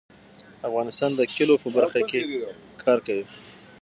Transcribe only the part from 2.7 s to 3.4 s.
کار کوي.